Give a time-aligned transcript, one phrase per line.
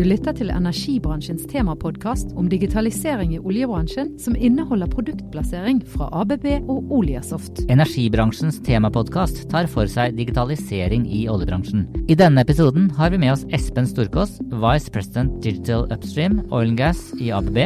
[0.00, 6.94] Du lytter til energibransjens temapodkast om digitalisering i oljebransjen, som inneholder produktplassering fra ABB og
[6.96, 7.60] Oliasoft.
[7.68, 11.84] Energibransjens temapodkast tar for seg digitalisering i oljebransjen.
[12.08, 16.80] I denne episoden har vi med oss Espen Storkås, Vice President Digital Upstream Oil and
[16.80, 17.60] Gas i ABB,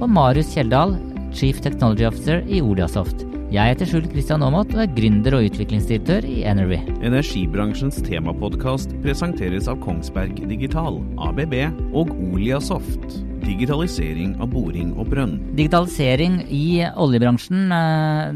[0.00, 0.96] og Marius Kjeldal,
[1.36, 3.26] Chief Technology Officer i Oliasoft.
[3.54, 6.80] Jeg heter Skjul Kristian Aamodt og er gründer og utviklingsdirektør i Energy.
[7.06, 11.54] Energibransjens temapodkast presenteres av Kongsberg Digital, ABB
[11.94, 13.14] og Oliasoft.
[13.44, 15.34] Digitalisering av boring og brønn.
[15.56, 17.70] Digitalisering i oljebransjen.
[17.72, 18.32] eh,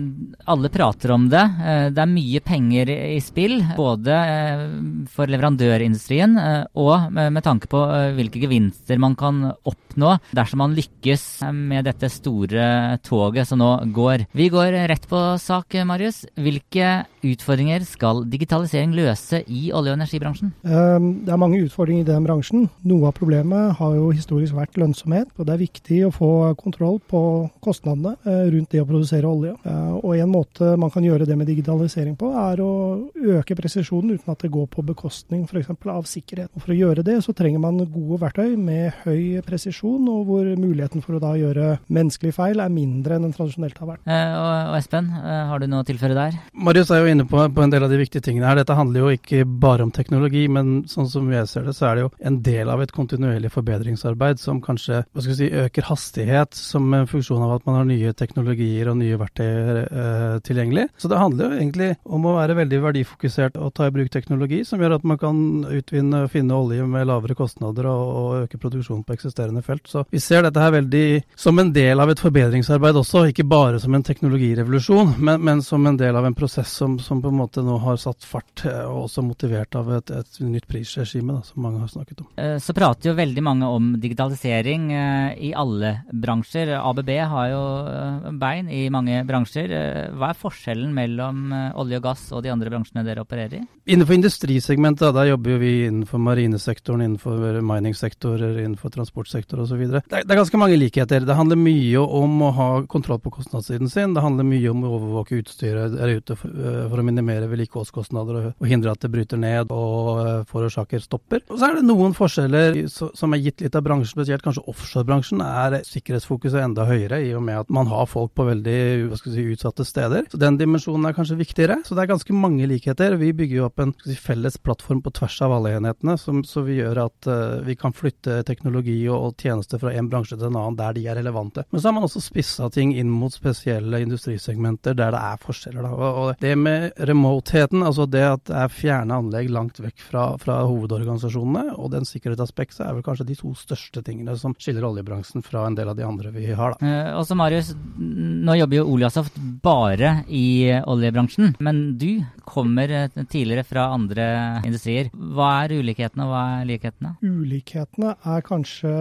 [0.47, 1.41] Alle prater om det.
[1.61, 6.37] Eh, Det er mye penger i spill, både eh, for leverandørindustrien
[6.75, 7.81] og med tanke på
[8.17, 14.27] hvilke gevinster man kan oppnå dersom man lykkes med dette store toget som nå går.
[14.35, 16.27] Vi går rett på sak, Marius.
[16.37, 20.53] Hvilke utfordringer skal digitalisering løse i olje- og energibransjen?
[20.63, 22.69] Det er mange utfordringer i den bransjen.
[22.85, 25.29] Noe av problemet har jo historisk vært lønnsomhet.
[25.39, 29.55] og Det er viktig å få kontroll på kostnadene eh, rundt det å produsere olje.
[29.65, 34.15] Eh, Og En måte man kan gjøre det med digitalisering på, er å øke presisjonen
[34.19, 35.71] uten at det går på bekostning f.eks.
[35.87, 36.51] av sikkerhet.
[36.55, 40.45] Og For å gjøre det så trenger man gode verktøy med høy presisjon, og hvor
[40.59, 44.07] muligheten for å da gjøre menneskelige feil er mindre enn den tradisjonelt har vært.
[44.07, 46.39] Eh, Og, Espen, har du noe å tilføre der?
[46.55, 48.57] Marius er jo inne på, på en del av de viktige tingene her.
[48.61, 51.95] Dette handler jo ikke bare om teknologi, men sånn som jeg ser det, så er
[51.99, 55.89] det jo en del av et kontinuerlig forbedringsarbeid som kanskje hva skal vi si, øker
[55.89, 60.89] hastighet som en funksjon av at man har nye teknologier og nye verktøy eh, tilgjengelig.
[60.99, 64.63] Så det handler jo egentlig om å være veldig verdifokusert og ta i bruk teknologi
[64.67, 68.61] som gjør at man kan utvinne og finne olje med lavere kostnader og, og øke
[68.63, 69.87] produksjonen på eksisterende felt.
[69.89, 71.07] Så vi ser dette her veldig
[71.39, 75.87] som en del av et forbedringsarbeid også, ikke bare som en teknologirevolusjon, men, men som
[75.89, 78.85] en del av en prosess som, som på en måte nå har satt fart, eh,
[78.87, 82.31] og også motivert av et, et nytt prisregime, da, som mange har snakket om.
[82.37, 86.71] Eh, Så prater jo veldig mange om digitalisering eh, i alle bransjer.
[86.79, 89.73] ABB har jo eh, bein i mange bransjer.
[89.75, 93.63] Eh, Hva er forskjellen mellom olje og gass og de andre bransjene dere opererer i?
[93.89, 99.85] Innenfor industrisegmentet, der jobber jo vi innenfor marinesektoren, innenfor miningsektorer, innenfor transportsektor osv.
[99.89, 101.25] Det, det er ganske mange likheter.
[101.25, 104.17] Det handler mye om å ha kontroll på kostnadssiden sin.
[104.17, 108.93] Det handler mye om å overvåke utstyret der ute for, å minimere vedlikeholdskostnader og, hindre
[108.93, 111.45] at det bryter ned og forårsaker stopper.
[111.49, 115.43] Og så er det noen forskjeller som er gitt litt av bransjen, spesielt kanskje offshorebransjen,
[115.45, 118.79] er sikkerhetsfokuset enda høyere i og med at man har folk på veldig
[119.21, 120.29] si, utsatte steder.
[120.31, 121.81] Så den dimensjonen er kanskje viktigere.
[121.87, 123.17] Så det er ganske mange likheter.
[123.21, 126.65] Vi bygger jo opp en si, felles plattform på tvers av alle enhetene, som, så
[126.67, 130.49] vi gjør at uh, vi kan flytte teknologi og, og tjenester fra en bransje til
[130.51, 131.65] en annen der de er relevante.
[131.71, 135.85] Men så har man også spissa ting inn mot spesielle industrisegmenter der det er forskjeller.
[135.85, 135.93] Da.
[135.95, 140.25] Og, og det med remotheten, altså det at det er fjerne anlegg langt vekk fra,
[140.41, 145.45] fra hovedorganisasjonene, og den sikkerhetsaspektet er vel kanskje de to største tingene som skiller oljebransjen
[145.45, 146.77] fra en del av de andre vi har.
[146.79, 146.87] da.
[146.87, 153.09] Eh, Og så Marius, nå jobber jo Oliasoft bare i oljebransjen, men du kommer eh,
[153.29, 154.29] tidligere fra andre
[154.65, 155.11] industrier.
[155.13, 157.15] Hva er ulikhetene, og hva er likhetene?
[157.23, 158.93] Ulikhetene er kanskje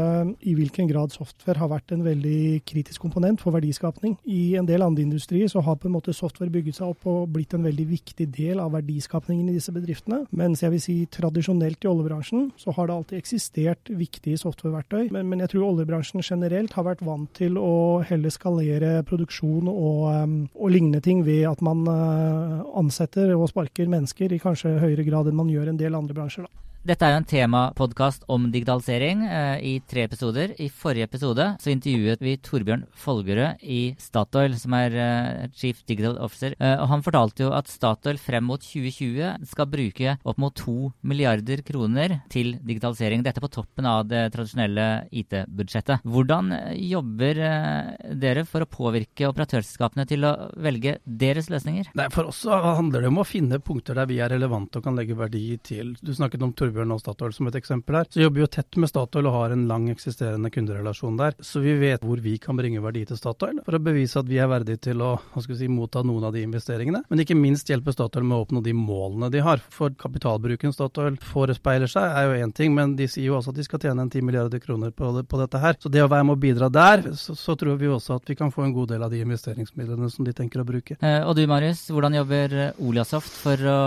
[0.42, 4.18] i hvilken grad software har vært en veldig kritisk komponent for verdiskapning.
[4.26, 7.30] I en del andre industrier så har på en måte software bygget seg opp og
[7.36, 10.26] blitt en veldig viktig del av verdiskapningen i disse bedriftene.
[10.32, 15.08] Mens jeg vil si tradisjonelt i oljebransjen så har det alltid eksistert viktige softwareverktøy.
[15.16, 20.04] Men, men jeg tror oljebransjen generelt har vært vant til å heller skalere produksjon og,
[20.12, 25.08] um, og lignende ting ved at man uh, ansetter og sparker mennesker i kanskje høyere
[25.08, 26.48] grad enn man gjør en del andre bransjer.
[26.48, 26.67] da.
[26.88, 30.54] Dette er jo en temapodkast om digitalisering eh, i tre episoder.
[30.64, 36.16] I forrige episode så intervjuet vi Torbjørn Folgerød i Statoil, som er eh, Chief Digital
[36.24, 36.56] Officer.
[36.56, 40.94] Eh, og Han fortalte jo at Statoil frem mot 2020 skal bruke opp mot to
[41.04, 43.26] milliarder kroner til digitalisering.
[43.26, 46.08] Dette på toppen av det tradisjonelle IT-budsjettet.
[46.08, 51.92] Hvordan eh, jobber eh, dere for å påvirke operatørselskapene til å velge deres løsninger?
[52.00, 54.88] Nei, For oss så handler det om å finne punkter der vi er relevante og
[54.88, 55.98] kan legge verdi til.
[56.00, 58.50] Du snakket om Torbjørn Torbjørn og Statoil som et eksempel her, så jobber vi jo
[58.54, 61.34] tett med Statoil og har en lang eksisterende kunderelasjon der.
[61.42, 64.38] Så vi vet hvor vi kan bringe verdi til Statoil for å bevise at vi
[64.42, 67.04] er verdige til å hva skal vi si, motta noen av de investeringene.
[67.10, 69.64] Men ikke minst hjelpe Statoil med å oppnå de målene de har.
[69.74, 73.62] For kapitalbruken Statoil forespeiler seg er jo én ting, men de sier jo også at
[73.62, 75.80] de skal tjene en 10 milliarder kroner på, det, på, dette her.
[75.82, 78.38] Så det å være med å bidra der, så, så, tror vi også at vi
[78.38, 81.00] kan få en god del av de investeringsmidlene som de tenker å bruke.
[81.02, 83.80] Eh, og du Marius, hvordan jobber Oliasoft for å,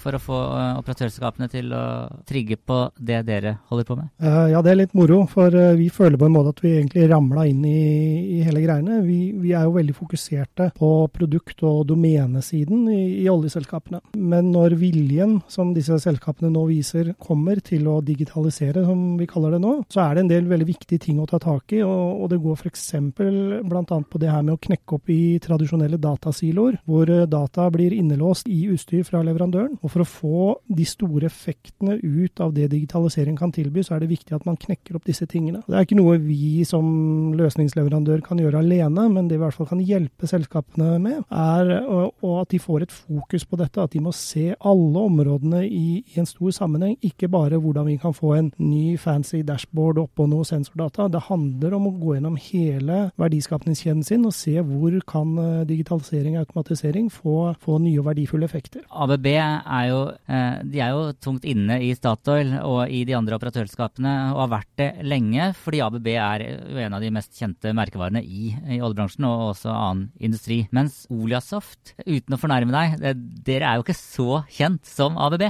[0.00, 1.84] for å få eh, operatørskapene til å
[2.28, 4.10] trigge på det dere holder på med?
[4.22, 6.74] Uh, ja, det er litt moro, for uh, vi føler på en måte at vi
[6.76, 9.00] egentlig ramla inn i, i hele greiene.
[9.06, 14.02] Vi, vi, er jo veldig fokuserte på produkt- og domenesiden i, i oljeselskapene.
[14.18, 19.56] Men når viljen som disse selskapene nå viser kommer til å digitalisere, som vi kaller
[19.56, 21.82] det nå, så er det en del veldig viktige ting å ta tak i.
[21.86, 22.86] Og, og det går f.eks.
[23.18, 23.82] bl.a.
[23.84, 28.50] på det her med å knekke opp i tradisjonelle datasiloer, hvor eh, data blir innelåst
[28.52, 29.78] i utstyr fra leverandøren.
[29.82, 34.02] Og for å få de store effektene ut av det digitalisering kan tilby, så er
[34.02, 35.62] det viktig at man knekker opp disse tingene.
[35.66, 39.56] Det er ikke noe vi som løsningsleverandør kan gjøre alene, men det vi i hvert
[39.56, 43.82] fall kan hjelpe selskapene med, er at de får et fokus på dette.
[43.82, 47.98] At de må se alle områdene i, i en stor sammenheng, ikke bare hvordan vi
[48.00, 51.08] kan få en ny fancy dashboard oppå noe sensordata.
[51.12, 56.36] Det handler om å gå gjennom hele verdiskapningskjeden sin og se hvor kan eh, digitalisering
[56.36, 58.84] og automatisering få, få nye og verdifulle effekter.
[58.88, 63.36] ABB er jo, eh, de er jo tungt inne i Statoil og i de andre
[63.36, 65.52] operatørskapene, og har vært det lenge.
[65.58, 66.44] fordi ABB er
[66.86, 70.62] en av de mest kjente merkevarene i, i oljebransjen og også annen industri.
[70.72, 73.14] Mens Oliasoft, uten å fornærme deg, det,
[73.44, 75.44] dere er jo ikke så kjent som ABB.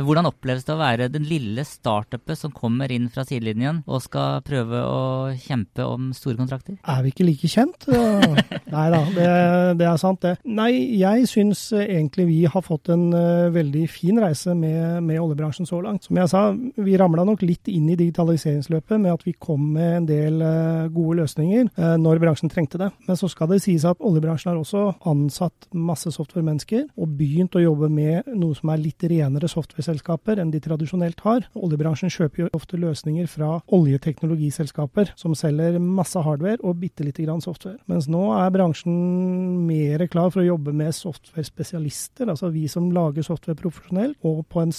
[0.00, 4.40] Hvordan oppleves det å være den lille startupet som kommer inn fra sidelinjen og skal
[4.46, 5.02] prøve å
[5.36, 6.78] kjempe om store kontrakter?
[6.88, 7.88] Er vi ikke like kjent?
[8.72, 9.28] Nei da, det,
[9.82, 10.36] det, er sant det.
[10.48, 10.70] Nei,
[11.02, 15.81] jeg syns egentlig vi har fått en uh, veldig fin reise med, med, oljebransjen så
[15.84, 16.06] langt.
[16.06, 19.96] Som jeg sa, vi ramla nok litt inn i digitaliseringsløpet med at vi kom med
[20.00, 22.90] en del uh, gode løsninger uh, når bransjen trengte det.
[23.08, 27.64] Men så skal det sies at oljebransjen har også ansatt masse software-mennesker og begynt å
[27.64, 31.46] jobbe med noe som er litt renere software-selskaper enn de tradisjonelt har.
[31.58, 37.42] Oljebransjen kjøper jo ofte løsninger fra oljeteknologiselskaper som selger masse hardware og bitte lite grann
[37.44, 37.80] software.
[37.90, 43.26] Mens nå er bransjen mer klar for å jobbe med software-spesialister, altså vi som lager
[43.26, 44.74] software profesjonelt, og på en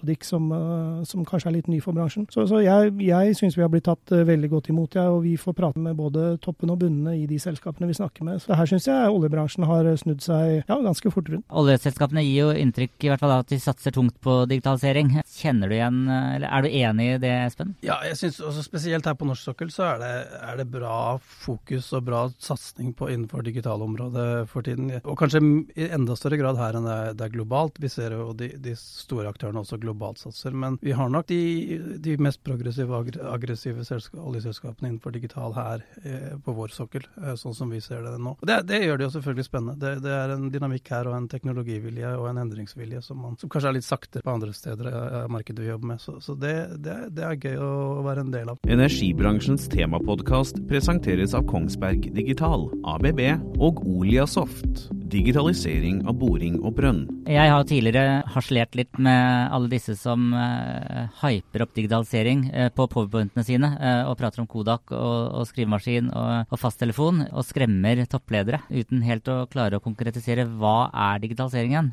[0.00, 2.26] samlebåndsmetodikk som, uh, som, kanskje er litt ny for bransjen.
[2.30, 5.22] Så, så jeg, jeg syns vi har blitt tatt uh, veldig godt imot, jeg, og
[5.24, 8.40] vi får prate med både toppen og bunnene i de selskapene vi snakker med.
[8.40, 11.46] Så her syns jeg oljebransjen har snudd seg ja, ganske fort rundt.
[11.50, 15.20] Oljeselskapene gir jo inntrykk i hvert fall at de satser tungt på digitalisering.
[15.30, 17.74] Kjenner du igjen, eller er du enig i det, Espen?
[17.86, 21.18] Ja, jeg synes også spesielt her på norsk sokkel så er det, er det bra
[21.20, 24.92] fokus og bra satsing på innenfor digitalområdet for tiden.
[25.04, 25.42] Og kanskje
[25.76, 27.80] i enda større grad her enn det er, det er globalt.
[27.80, 29.89] Vi ser jo de, de, store aktørene også globalt
[30.20, 30.50] satser.
[30.50, 33.84] Men vi har nok de, de mest progressive og aggressive
[34.18, 38.36] oljeselskapene innenfor digital her eh, på vår sokkel, eh, sånn som vi ser det nå.
[38.42, 39.78] Det, det gjør det jo selvfølgelig spennende.
[39.80, 43.52] Det, det, er en dynamikk her og en teknologivilje og en endringsvilje som, man, som
[43.52, 46.02] kanskje er litt saktere på andre steder av markedet vi jobber med.
[46.02, 48.64] Så, så det, det er gøy å være en del av.
[48.70, 53.22] Energibransjens temapodkast presenteres av Kongsberg Digital, ABB
[53.60, 54.90] og Oliasoft.
[55.10, 57.00] Digitalisering av boring og brønn.
[57.30, 62.86] Jeg har tidligere harselert litt med alle disse som uh, hyper opp digitalisering uh, på
[62.92, 68.04] powerpointene sine uh, og prater om Kodak og, og skrivemaskin og, og, fasttelefon og skremmer
[68.10, 71.92] toppledere uten helt å klare å konkretisere hva er digitaliseringen.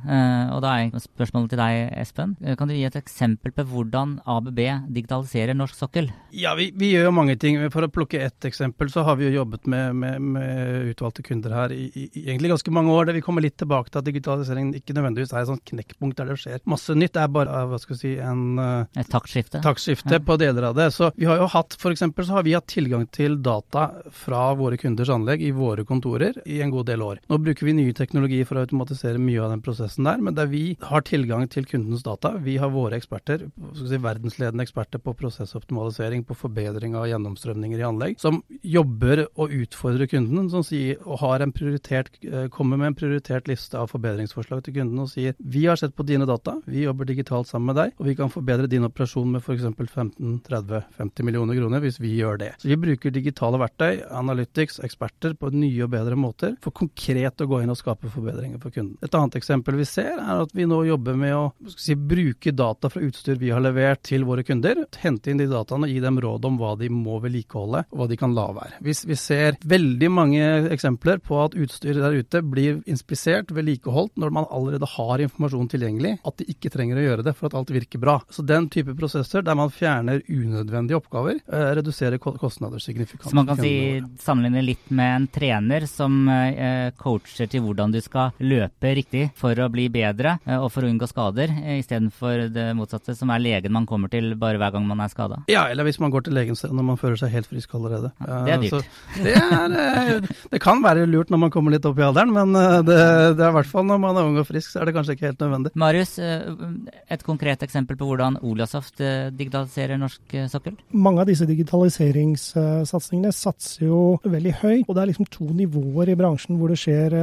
[0.54, 2.36] og da er spørsmålet til deg, Espen.
[2.60, 4.62] kan du gi et eksempel på hvordan ABB
[4.94, 6.12] digitaliserer norsk sokkel?
[6.32, 7.60] Ja, vi, vi gjør jo mange ting.
[7.74, 11.56] For å plukke ett eksempel, så har vi jo jobbet med, med, med utvalgte kunder
[11.56, 13.07] her i, i, i egentlig ganske mange år.
[13.16, 16.40] Vi kommer litt tilbake til at digitaliseringen ikke nødvendigvis er et sånt knekkpunkt der det
[16.42, 17.14] skjer masse nytt.
[17.16, 19.62] Det er bare hva skal vi si, en uh, Et taktskifte.
[19.64, 20.24] taktskifte ja.
[20.24, 20.90] på deler av det.
[20.96, 24.50] Så vi har jo hatt, for eksempel, så har vi hatt tilgang til data fra
[24.58, 27.22] våre kunders anlegg i våre kontorer i en god del år.
[27.32, 30.50] Nå bruker vi nye teknologier for å automatisere mye av den prosessen der, men der
[30.52, 33.48] vi har tilgang til kundens data, vi har våre eksperter,
[33.78, 40.10] si, verdensledende eksperter på prosessoptimalisering, på forbedring av gjennomstrømninger i anlegg, som jobber og utfordrer
[40.12, 44.64] kunden, som sier, og har en prioritert, eh, kommer med en prioritert liste av forbedringsforslag
[44.66, 47.80] til kunden og sier vi har sett på dine data, vi jobber digitalt sammen med
[47.80, 49.66] deg, og vi kan forbedre din operasjon med f.eks.
[49.78, 52.52] 15-30-50 millioner kroner hvis vi gjør det.
[52.62, 57.50] Så vi bruker digitale verktøy, analytics, eksperter på nye og bedre måter for konkret å
[57.50, 58.98] gå inn og skape forbedringer for kunden.
[59.06, 62.92] Et annet eksempel vi ser er at vi nå jobber med å si, bruke data
[62.92, 66.20] fra utstyr vi har levert til våre kunder, hente inn de dataene og gi dem
[66.24, 68.82] råd om hva de må vedlikeholde og hva de kan la være.
[68.86, 74.34] Hvis vi ser veldig mange eksempler på at utstyr der ute blir inspisert, vedlikeholdt, når
[74.34, 77.74] man allerede har informasjon tilgjengelig, at de ikke trenger å gjøre det for at alt
[77.74, 78.18] virker bra.
[78.34, 83.30] Så den type prosesser der man fjerner unødvendige oppgaver, eh, reduserer kostnader signifikant.
[83.30, 88.00] Så man kan si sammenligne litt med en trener som eh, coacher til hvordan du
[88.04, 92.48] skal løpe riktig for å bli bedre eh, og for å unngå skader, eh, istedenfor
[92.54, 95.42] det motsatte, som er legen man kommer til bare hver gang man er skada?
[95.52, 98.12] Ja, eller hvis man går til legen når man føler seg helt frisk allerede.
[98.22, 98.92] Ja, det er dyrt.
[99.18, 102.98] Det, er, det, kan være lurt når man kommer litt opp i alderen, men det,
[103.38, 105.18] det er i hvert fall når man er ung og frisk, så er det kanskje
[105.18, 105.72] ikke helt nødvendig.
[105.78, 110.76] Marius, et konkret eksempel på hvordan Olasoft digitaliserer norsk sokkel?
[110.92, 116.18] Mange av disse digitaliseringssatsingene satser jo veldig høyt, og det er liksom to nivåer i
[116.20, 117.16] bransjen hvor det skjer,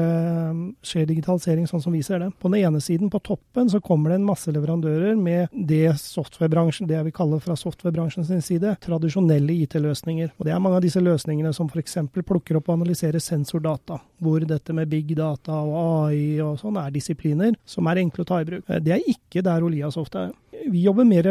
[0.84, 2.30] skjer digitalisering, sånn som vi ser det.
[2.40, 6.88] På den ene siden, på toppen, så kommer det en masse leverandører med det softwarebransjen,
[6.90, 10.34] det jeg vil kalle fra softwarebransjen sin side, tradisjonelle IT-løsninger.
[10.38, 11.98] Og Det er mange av disse løsningene som f.eks.
[12.14, 15.74] plukker opp og analyserer sensordata, hvor dette med big data og
[16.08, 18.66] AI og sånn er disipliner som er enkle å ta i bruk.
[18.84, 20.32] Det er ikke der Oliasoft er.
[20.70, 21.28] Vi jobber mer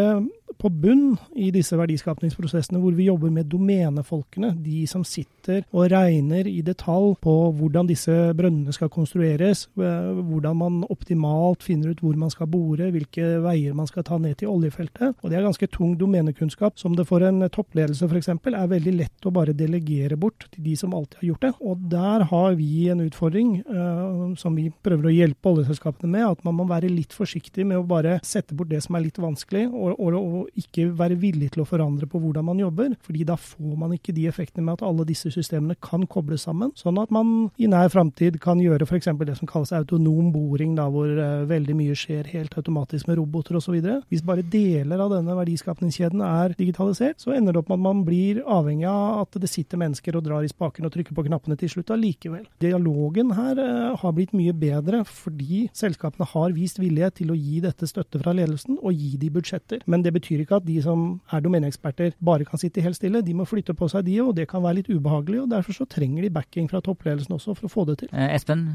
[0.64, 6.48] på bunn i disse verdiskapningsprosessene, hvor vi jobber med domenefolkene, de som sitter og regner
[6.48, 12.16] i detalj på hvordan disse brønnene skal konstrueres, eh, hvordan man optimalt finner ut hvor
[12.20, 15.18] man skal bore, hvilke veier man skal ta ned til oljefeltet.
[15.22, 18.30] Og Det er ganske tung domenekunnskap som det for en toppledelse f.eks.
[18.30, 21.54] er veldig lett å bare delegere bort til de som alltid har gjort det.
[21.62, 26.48] Og der har vi en utfordring uh, som vi prøver å hjelpe oljeselskapene med, at
[26.48, 29.66] man må være litt forsiktig med å bare sette bort det som er litt vanskelig,
[29.74, 32.96] og, og, og ikke være villig til å forandre på hvordan man jobber.
[33.04, 36.72] fordi da får man ikke de effektene med at alle disse systemene kan kobles sammen.
[36.76, 39.10] Sånn at man i nær framtid kan gjøre f.eks.
[39.24, 43.58] det som kalles autonom boring, da, hvor uh, veldig mye skjer helt automatisk med roboter
[43.60, 43.80] osv.
[44.10, 48.04] Hvis bare deler av denne verdiskapningskjeden er digitalisert, så ender det opp med at man
[48.08, 51.58] blir avhengig av at det sitter mennesker og drar i spaken og trykker på knappene
[51.60, 52.46] til slutt allikevel.
[52.64, 57.62] Dialogen her uh, har blitt mye bedre fordi selskapene har vist vilje til å gi
[57.64, 59.84] dette støtte fra ledelsen og gi de budsjetter.
[59.90, 63.24] Men det betyr ikke at de som er domeneeksperter bare kan sitte helt stille.
[63.26, 65.44] De må flytte på seg, de og det kan være litt ubehagelig.
[65.44, 68.12] og Derfor så trenger de backing fra toppledelsen også for å få det til.
[68.14, 68.66] Eh, Espen,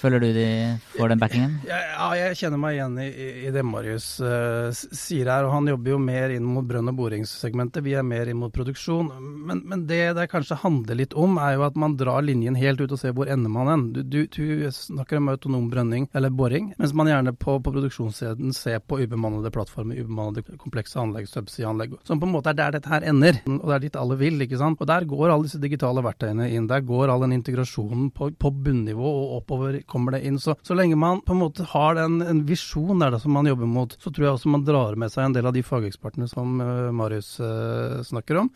[0.00, 0.46] føler du de
[0.94, 1.56] får den backingen?
[1.68, 3.08] Ja, jeg kjenner meg igjen i,
[3.48, 5.46] i det Marius uh, sier her.
[5.46, 7.84] og Han jobber jo mer inn mot brønn- og boringssegmentet.
[7.84, 9.10] Vi er mer inn mot produksjon.
[9.48, 12.80] Men, men, det det kanskje handler litt om, er jo at man drar linjen helt
[12.80, 13.86] ut og ser hvor ender man hen.
[13.94, 18.54] Du, du, du snakker om autonom brønning eller boring, mens man gjerne på, på produksjonssiden
[18.56, 22.90] ser på ubemannede plattformer, ubemannede komplekse anlegg, subsea-anlegg, som på en måte er der dette
[22.90, 23.40] her ender.
[23.58, 24.80] Og det er dit alle vil, ikke sant.
[24.80, 26.68] Og der går alle disse digitale verktøyene inn.
[26.70, 30.40] Der går all den integrasjonen på, på bunnivå og oppover kommer det inn.
[30.42, 33.48] Så, så lenge man på en måte har den, en visjon der da, som man
[33.48, 36.28] jobber mot, så tror jeg også man drar med seg en del av de fagekspertene
[36.30, 38.50] som uh, Marius uh, snakker om,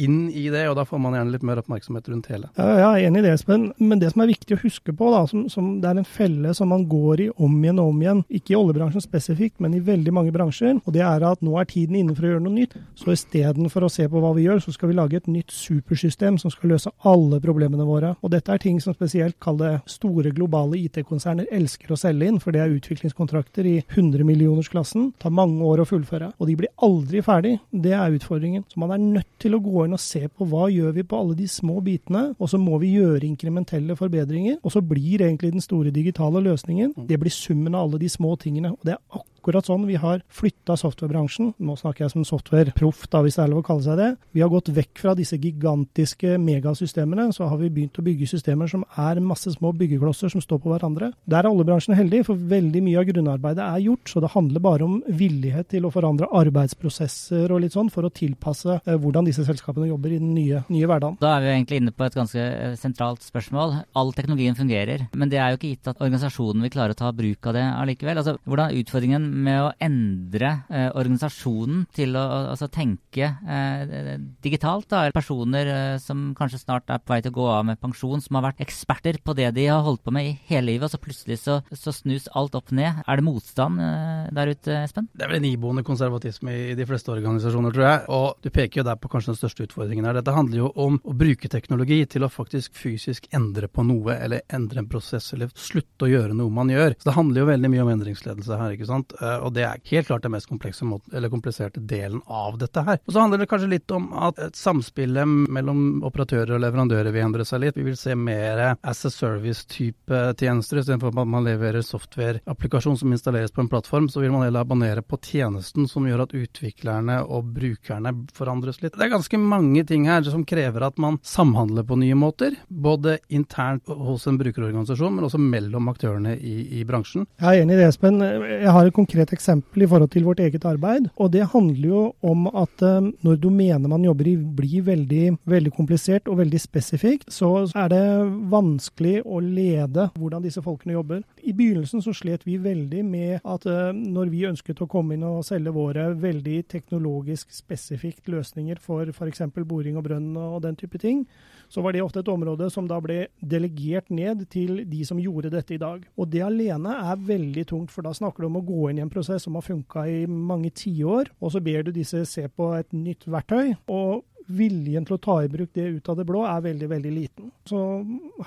[0.00, 0.66] inn i det.
[0.70, 2.50] Og da får man gjerne litt mer oppmerksomhet rundt hele.
[2.58, 3.68] Ja, jeg er enig i det, Espen.
[3.82, 6.54] Men det som er viktig å huske på, da, som, som det er en felle
[6.56, 9.82] som man går i om igjen og om igjen, ikke i oljebransjen spesifikt, men i
[9.84, 12.54] veldig mange bransjer, og det er at nå er tiden inne for å gjøre noe
[12.54, 12.76] nytt.
[12.98, 16.38] Så istedenfor å se på hva vi gjør, så skal vi lage et nytt supersystem
[16.40, 18.14] som skal løse alle problemene våre.
[18.22, 22.40] Og dette er ting som spesielt kall det store globale IT-konserner elsker å selge inn,
[22.42, 25.12] for det er utviklingskontrakter i 100-millionersklassen.
[25.22, 26.32] Tar mange år å fullføre.
[26.38, 27.56] Og de blir aldri ferdig.
[27.70, 28.66] Det er utfordringen.
[28.72, 31.20] Så man er nødt til å gå inn og se på hva gjør vi på
[31.20, 34.60] alle de små bitene, og så må vi gjøre inkrementelle forbedringer.
[34.62, 38.34] Og så blir egentlig den store digitale løsningen, det blir summen av alle de små
[38.40, 38.74] tingene.
[38.74, 39.84] Og det er akkurat akkurat sånn.
[39.84, 43.66] Vi har flytta softwarebransjen, nå snakker jeg som softwareproff, da, hvis det er lov å
[43.66, 44.10] kalle seg det.
[44.32, 48.70] Vi har gått vekk fra disse gigantiske megasystemene, så har vi begynt å bygge systemer
[48.70, 51.12] som er masse små byggeklosser som står på hverandre.
[51.28, 54.88] Der er oljebransjen heldig, for veldig mye av grunnarbeidet er gjort, så det handler bare
[54.88, 59.44] om villighet til å forandre arbeidsprosesser og litt sånn, for å tilpasse eh, hvordan disse
[59.44, 61.20] selskapene jobber i den nye, nye hverdagen.
[61.20, 63.76] Da er vi egentlig inne på et ganske eh, sentralt spørsmål.
[63.98, 67.12] All teknologien fungerer, men det er jo ikke gitt at organisasjonen vil klare å ta
[67.14, 68.22] bruk av det allikevel.
[68.22, 74.88] Altså, hvordan utfordringen med å endre eh, organisasjonen til å altså, tenke eh, digitalt.
[74.90, 75.08] Da.
[75.14, 78.38] Personer eh, som kanskje snart er på vei til å gå av med pensjon, som
[78.38, 81.02] har vært eksperter på det de har holdt på med i hele livet, og så
[81.02, 83.02] plutselig så, så snus alt opp ned.
[83.06, 85.08] Er det motstand eh, der ute, Espen?
[85.12, 88.04] Det er vel en iboende konservatisme i de fleste organisasjoner, tror jeg.
[88.14, 90.18] Og du peker jo der på kanskje den største utfordringen her.
[90.18, 94.44] Dette handler jo om å bruke teknologi til å faktisk fysisk endre på noe, eller
[94.54, 96.96] endre en prosess, eller slutte å gjøre noe man gjør.
[96.98, 99.14] Så det handler jo veldig mye om endringsledelse her, ikke sant.
[99.44, 103.00] Og det er helt klart den mest kompliserte delen av dette her.
[103.04, 107.46] Og så handler det kanskje litt om at samspillet mellom operatører og leverandører vil endre
[107.48, 107.78] seg litt.
[107.78, 113.54] Vi vil se mer as a service-type tjenester istedenfor at man leverer software-applikasjon som installeres
[113.54, 114.08] på en plattform.
[114.12, 118.96] Så vil man heller abonnere på tjenesten som gjør at utviklerne og brukerne forandres litt.
[118.96, 122.58] Det er ganske mange ting her som krever at man samhandler på nye måter.
[122.68, 127.28] Både internt hos en brukerorganisasjon, men også mellom aktørene i, i bransjen.
[127.40, 128.20] Jeg er enig i det, Espen.
[128.20, 131.08] Jeg har et konkret eksempel i forhold til vårt eget arbeid.
[131.16, 135.72] Og det handler jo om at um, når domenet man jobber i blir veldig, veldig
[135.76, 138.02] komplisert og veldig spesifikt, så er det
[138.50, 141.22] vanskelig å lede hvordan disse folkene jobber.
[141.42, 145.26] I begynnelsen så slet vi veldig med at uh, når vi ønsket å komme inn
[145.26, 149.46] og selge våre veldig teknologisk spesifikt løsninger for f.eks.
[149.64, 151.24] boring og brønn og den type ting,
[151.68, 155.52] så var det ofte et område som da ble delegert ned til de som gjorde
[155.54, 156.04] dette i dag.
[156.18, 159.06] Og det alene er veldig tungt, for da snakker du om å gå inn i
[159.06, 162.72] en prosess som har funka i mange tiår, og så ber du disse se på
[162.78, 163.74] et nytt verktøy.
[163.88, 167.12] og viljen til å ta i bruk det ut av det blå er veldig, veldig
[167.12, 167.50] liten.
[167.68, 167.78] Så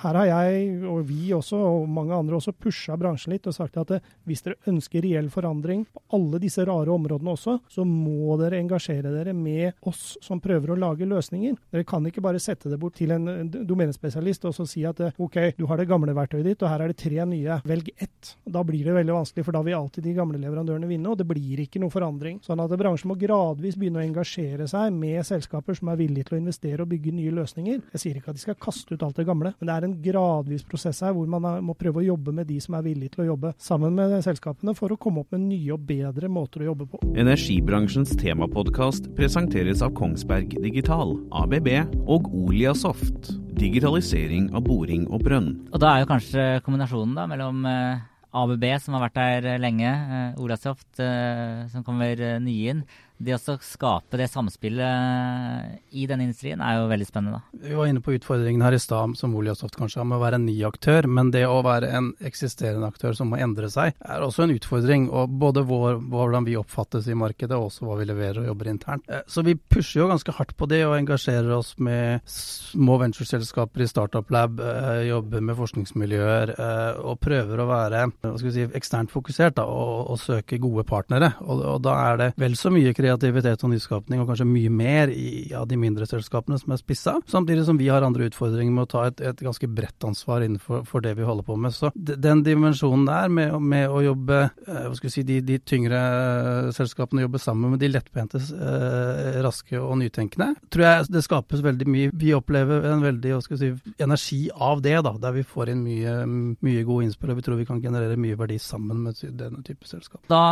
[0.02, 3.78] her har jeg, og vi også, og mange andre også, pusha bransjen litt og sagt
[3.80, 8.36] at eh, hvis dere ønsker reell forandring på alle disse rare områdene også, så må
[8.40, 11.56] dere engasjere dere med oss som prøver å lage løsninger.
[11.72, 15.18] Dere kan ikke bare sette det bort til en domenespesialist og så si at eh,
[15.18, 17.60] OK, du har det gamle verktøyet ditt, og her er det tre nye.
[17.68, 18.34] Velg ett.
[18.46, 21.28] Da blir det veldig vanskelig, for da vil alltid de gamle leverandørene vinne, og det
[21.28, 22.40] blir ikke noe forandring.
[22.46, 26.28] Sånn at bransjen må gradvis begynne å engasjere seg med selskaper som som er villige
[26.28, 27.80] til å investere og bygge nye løsninger.
[27.94, 29.96] Jeg sier ikke at de skal kaste ut alt det gamle, men det er en
[30.04, 33.24] gradvis prosess her hvor man må prøve å jobbe med de som er villige til
[33.24, 36.70] å jobbe sammen med selskapene for å komme opp med nye og bedre måter å
[36.70, 37.00] jobbe på.
[37.16, 41.72] Energibransjens temapodkast presenteres av Kongsberg Digital, ABB
[42.04, 43.32] og Oliasoft.
[43.58, 45.50] Digitalisering av boring og brønn.
[45.72, 48.06] Og da er jo kanskje kombinasjonen da mellom eh,
[48.38, 52.84] ABB, som har vært der lenge, eh, Olasoft, eh, som kommer nye inn,
[53.18, 57.40] det å skape det samspillet i denne industrien er jo veldig spennende.
[57.64, 60.38] Vi var inne på utfordringen her i stad, som Oliasoft kanskje har med å være
[60.38, 61.08] en ny aktør.
[61.10, 65.08] Men det å være en eksisterende aktør som må endre seg, er også en utfordring.
[65.10, 68.70] Og både vår, hvordan vi oppfattes i markedet, og også hva vi leverer og jobber
[68.70, 69.08] internt.
[69.10, 73.82] Eh, så vi pusher jo ganske hardt på det, og engasjerer oss med små ventureselskaper
[73.82, 78.06] i Startup Lab, eh, jobber med forskningsmiljøer og eh, prøver å være
[78.38, 81.34] si, eksternt fokusert da, og, og søke gode partnere.
[81.42, 84.70] Og, og da er det vel så mye kreativitet kreativitet og nyskapning, og kanskje mye
[84.72, 87.16] mer i ja, de mindre selskapene som er spissa.
[87.30, 91.04] Samtidig som vi har andre utfordringer med å ta et, et ganske bredt ansvar innenfor
[91.04, 91.74] det vi holder på med.
[91.74, 95.58] Så den dimensjonen der med, med å jobbe, eh, hva skal vi si, de, de
[95.62, 101.24] tyngre eh, selskapene jobber sammen med de lettbente, eh, raske og nytenkende, tror jeg det
[101.26, 102.12] skapes veldig mye.
[102.18, 105.72] Vi opplever en veldig hva skal vi si, energi av det, da, der vi får
[105.74, 106.16] inn mye,
[106.64, 109.88] mye gode innspill, og vi tror vi kan generere mye verdi sammen med denne type
[109.88, 110.22] selskap.
[110.30, 110.42] Da,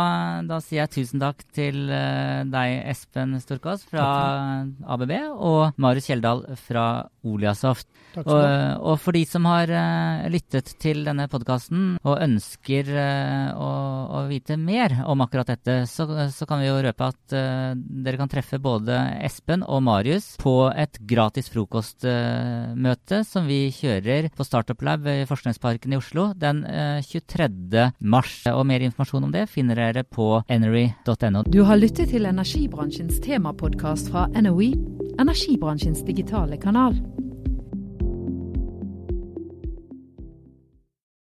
[0.47, 1.85] da sier jeg tusen takk til
[2.53, 4.07] deg, Espen Storkås fra
[4.87, 6.87] ABB, og Marius Kjeldal fra
[7.27, 7.89] Oliasoft.
[8.17, 13.69] Og, og, for de som har uh, lyttet til denne podkasten og ønsker uh, å,
[14.17, 18.17] å, vite mer om akkurat dette, så, så kan vi jo røpe at uh, dere
[18.19, 24.81] kan treffe både Espen og Marius på et gratis frokostmøte som vi kjører på Startup
[24.87, 26.63] Lab i Forskningsparken i Oslo den
[27.05, 27.91] 23.
[27.99, 28.39] mars.
[28.49, 31.43] Og mer informasjon om det finner dere på enery.no.
[31.47, 34.69] Du har lyttet til energibransjens temapodkast fra NOE,
[35.17, 36.93] energibransjens digitale kanal.